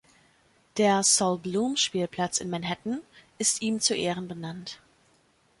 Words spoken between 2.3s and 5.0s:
in Manhattan ist ihm zu Ehren benannt.